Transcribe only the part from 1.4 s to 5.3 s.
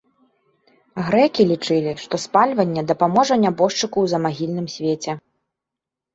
лічылі, што спальванне дапаможа нябожчыку ў замагільным свеце.